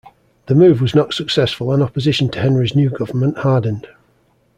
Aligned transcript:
The 0.47 0.55
move 0.55 0.81
was 0.81 0.95
not 0.95 1.13
successful 1.13 1.71
and 1.71 1.83
opposition 1.83 2.29
to 2.29 2.39
Henry's 2.41 2.75
new 2.75 2.89
government 2.89 3.37
hardened. 3.37 3.85